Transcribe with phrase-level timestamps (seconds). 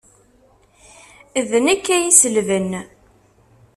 [1.49, 2.69] D nekk ay iselben.